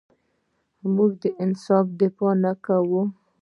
[0.93, 3.03] موږ د انصاف دفاع نه کوو.